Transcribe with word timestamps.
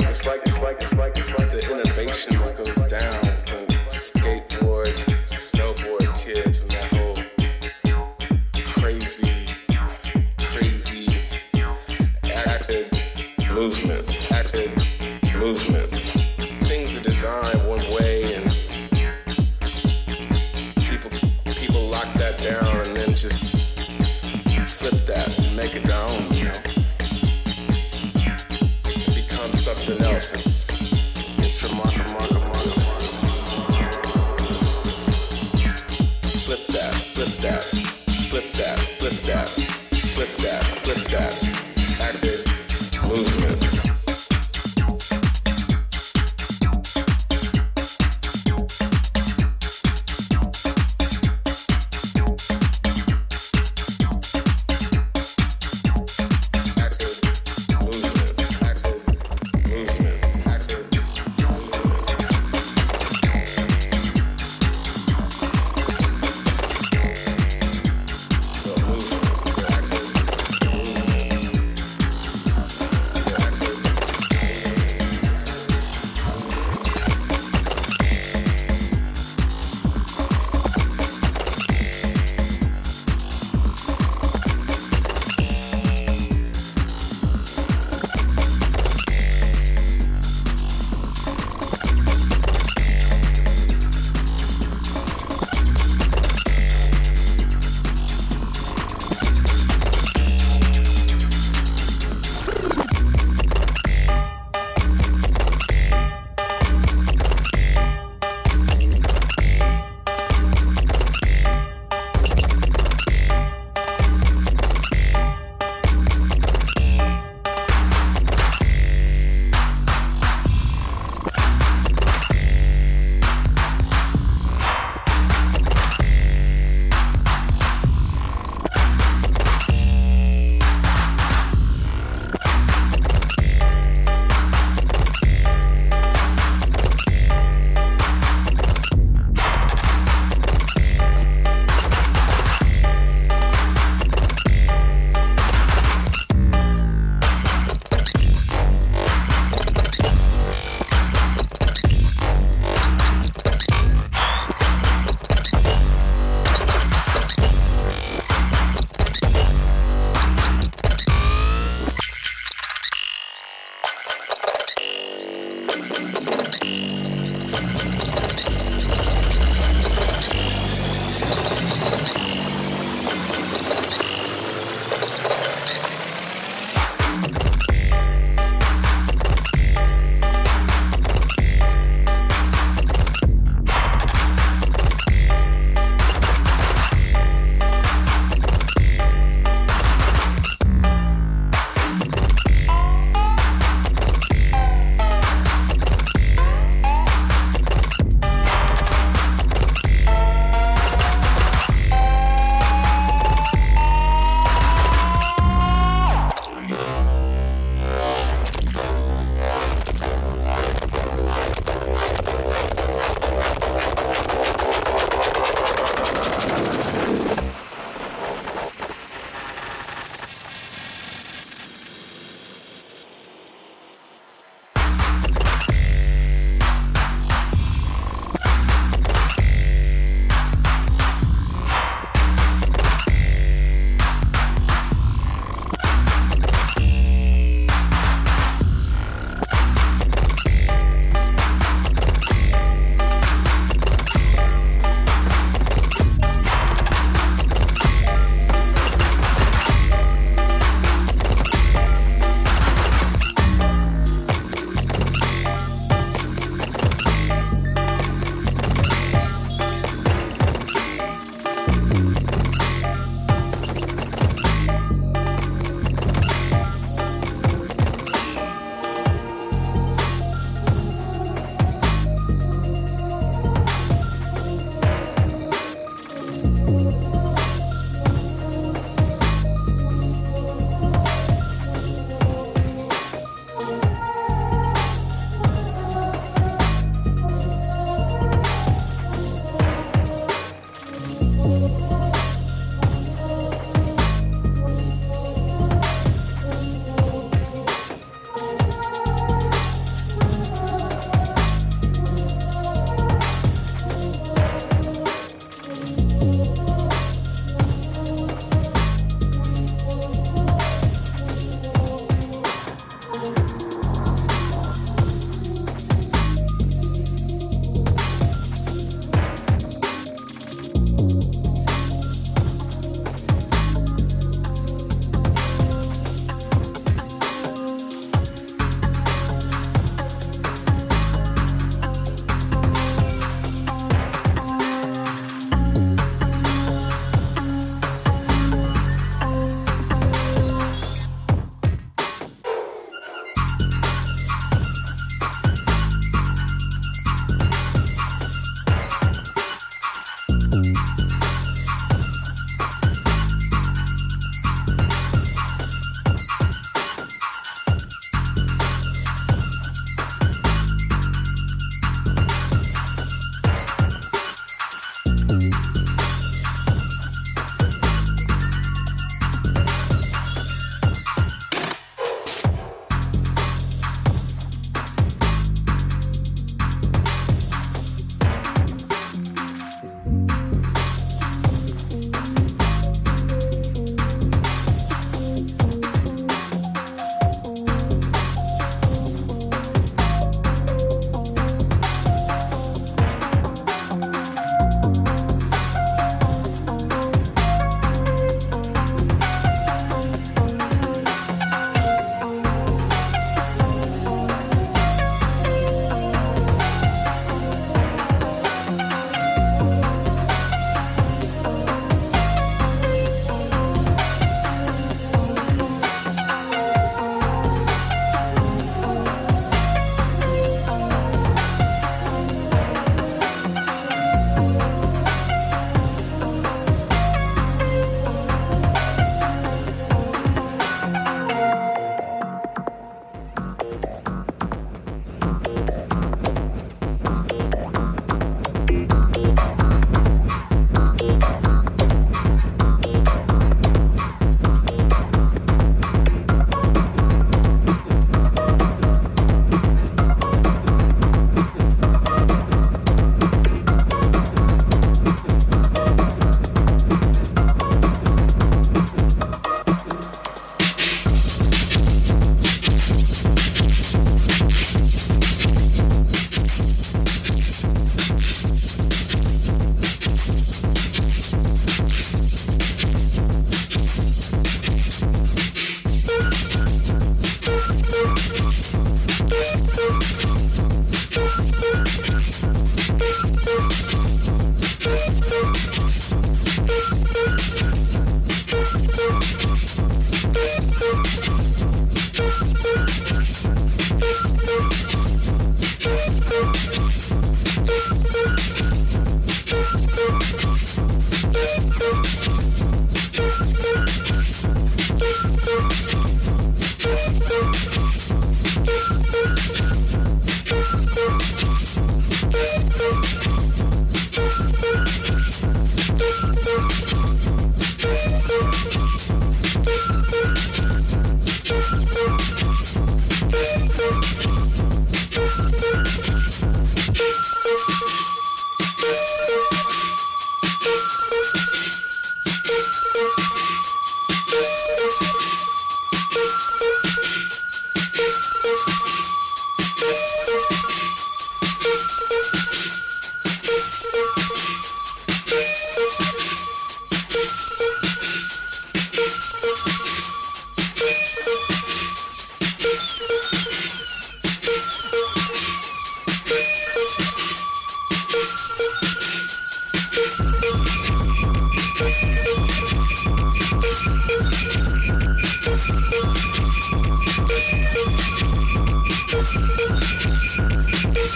like 0.00 0.10
it's 0.10 0.26
like 0.26 0.40
it's 0.44 0.58
like 0.58 0.80
it's 0.80 0.94
like 0.94 1.16
it's 1.16 1.30
like 1.30 1.50
the 1.50 1.62
innovation 1.70 2.36
that 2.38 2.56
goes 2.56 2.83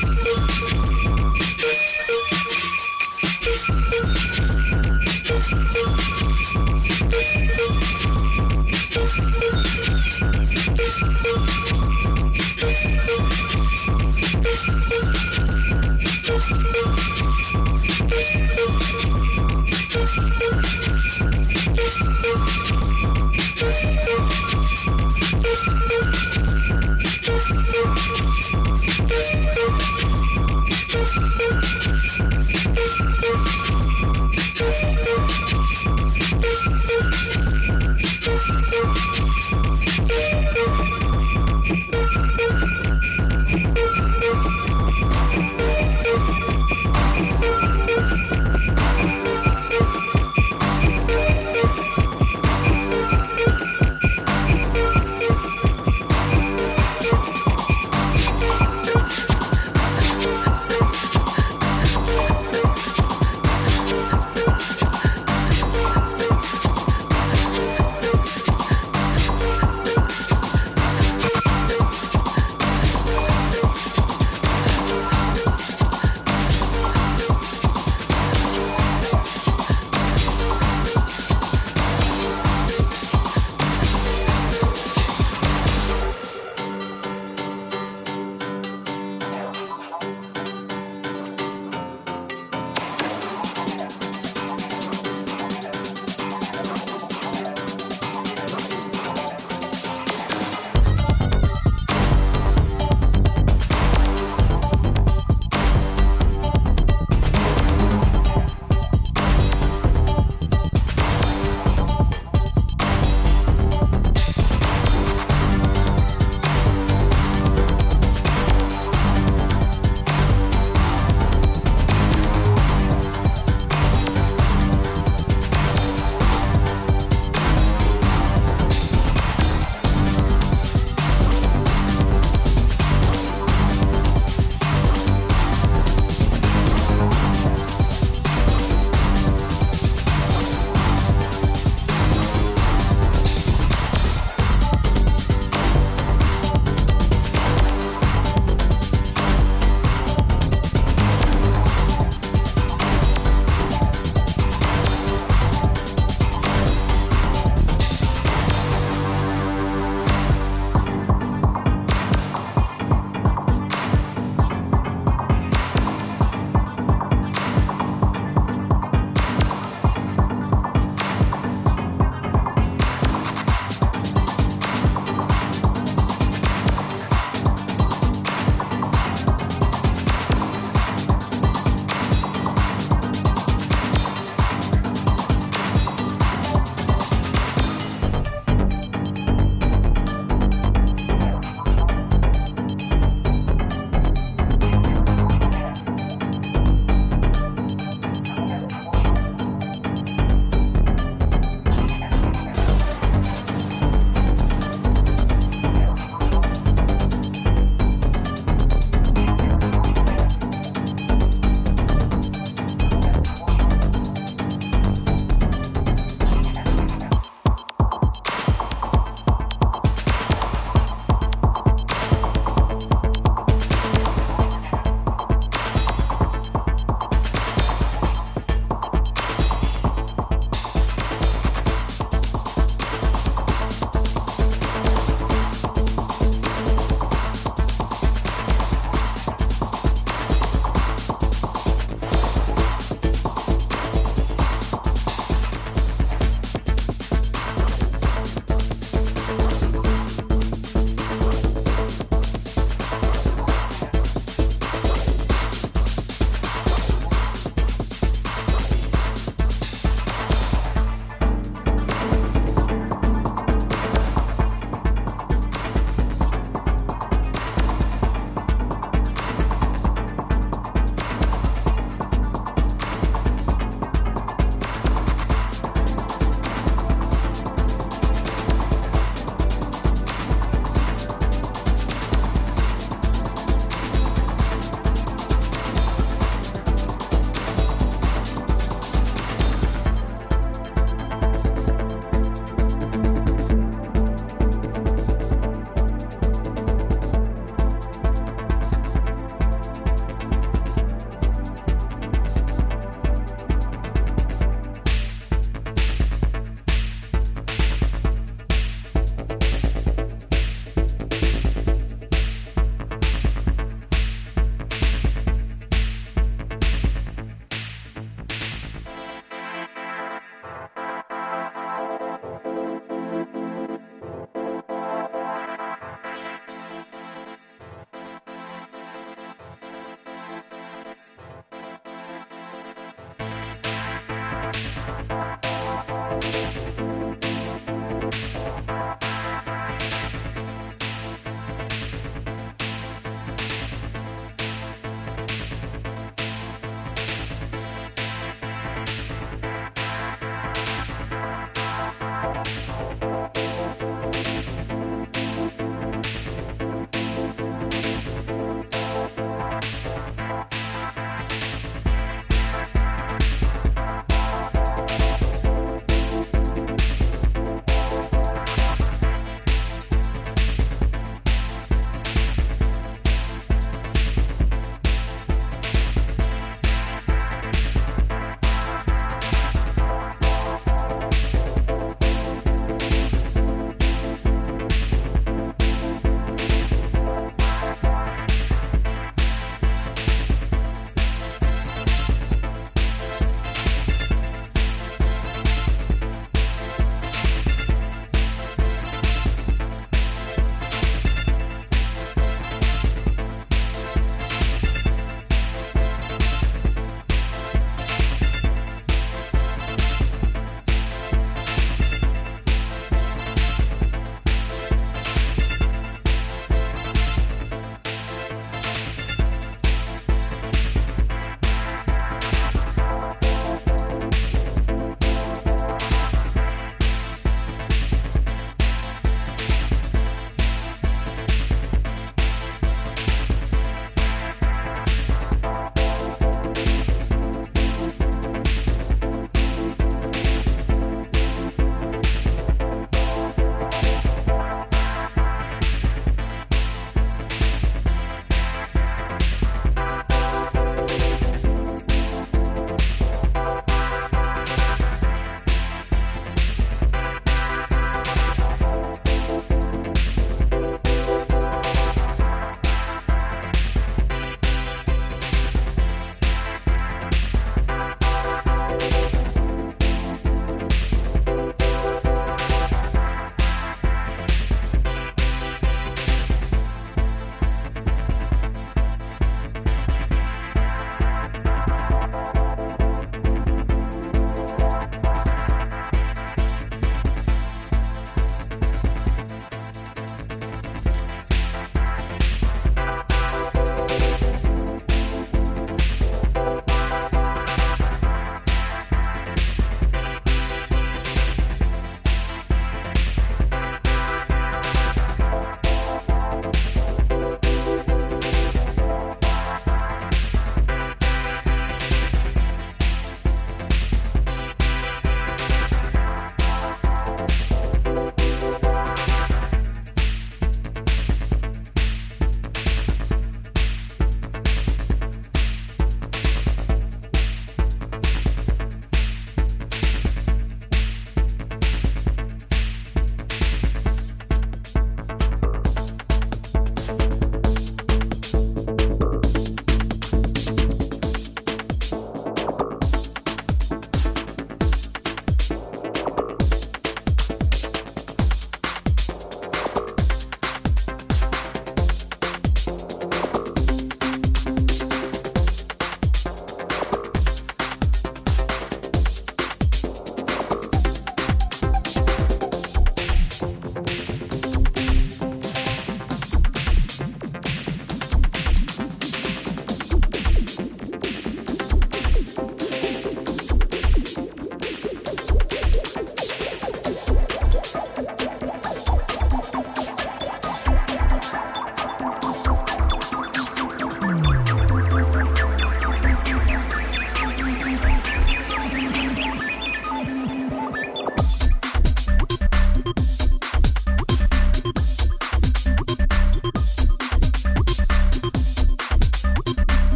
Thank 0.00 0.57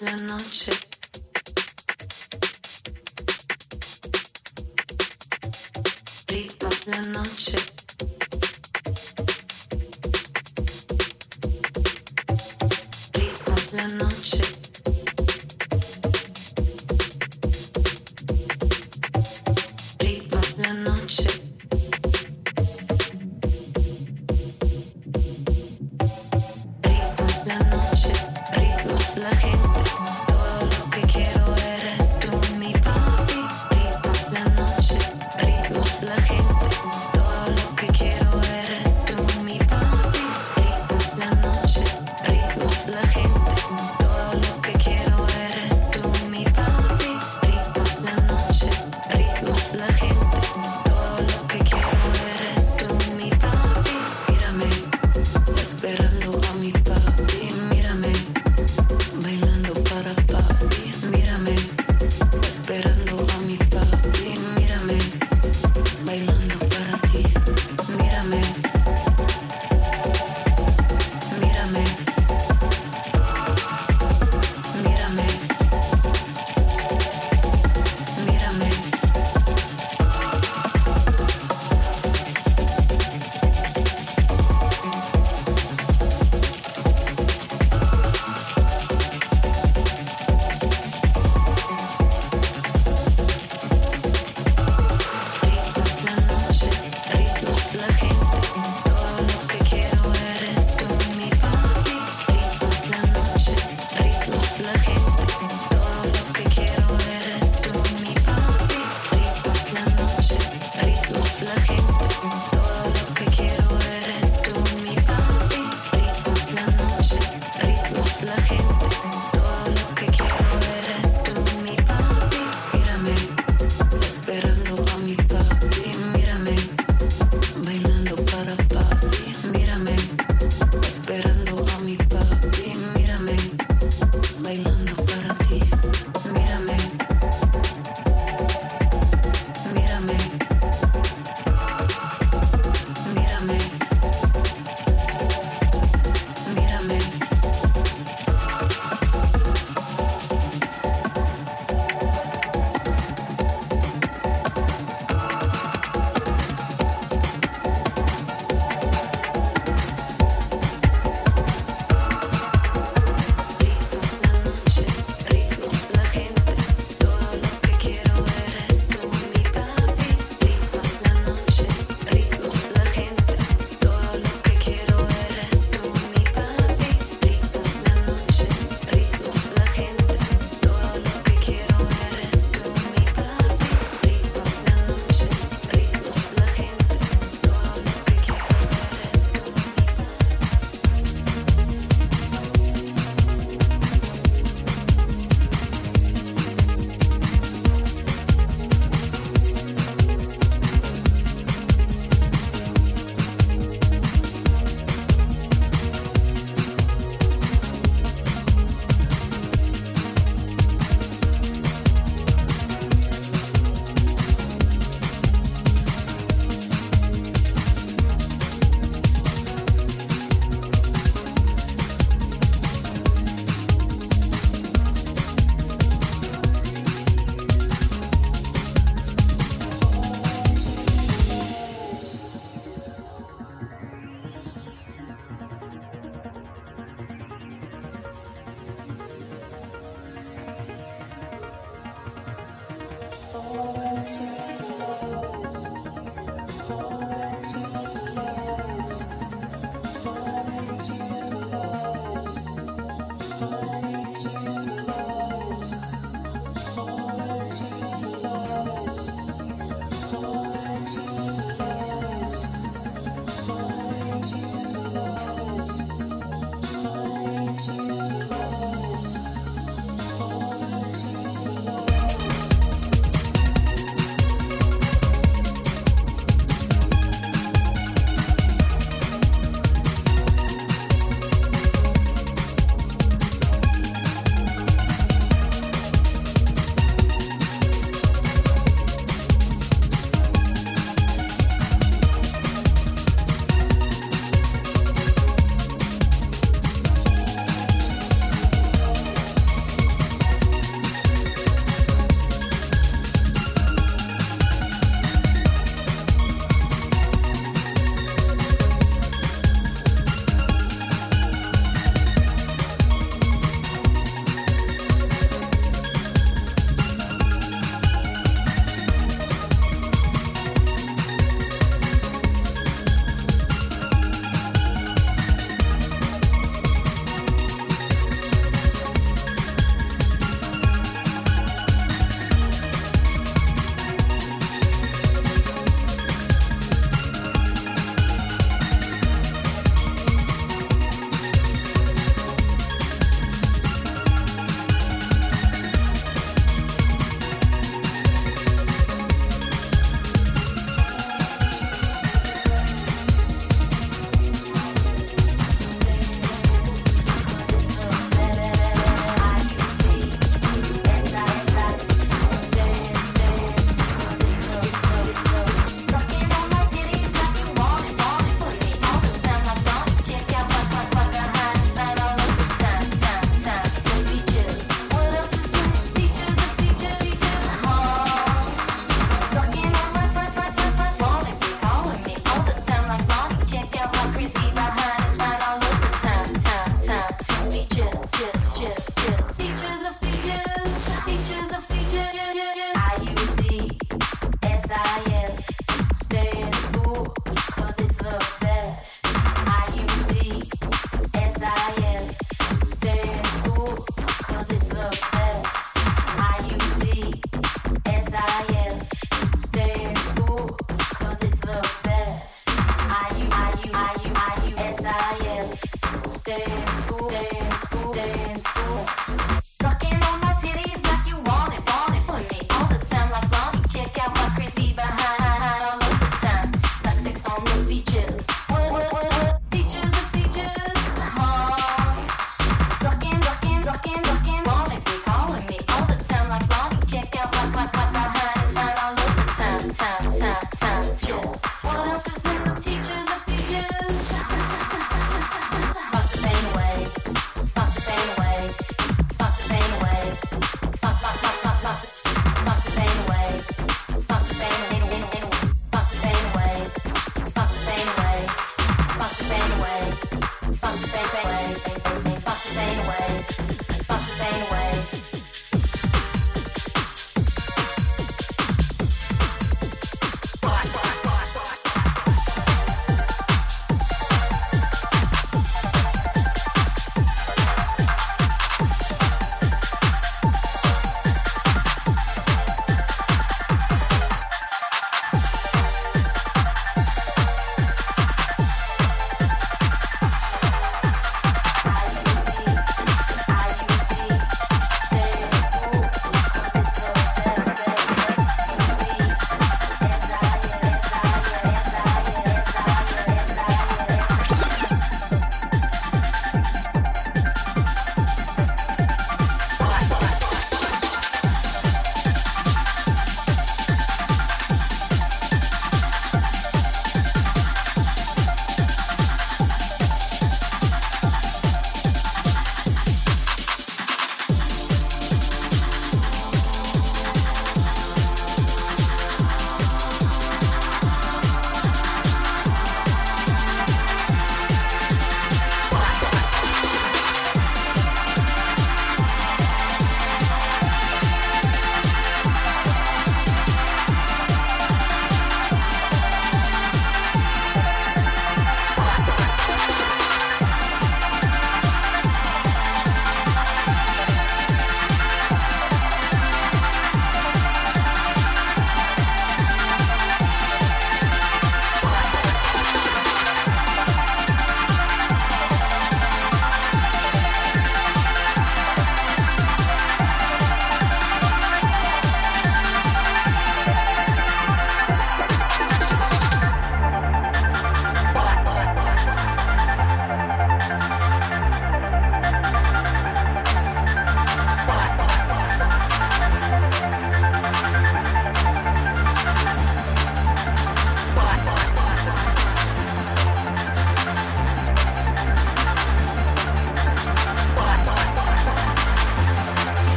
la 0.00 0.14
noche. 0.16 0.70
Ripa 6.28 6.68
la 6.86 7.00
noche. 7.08 7.77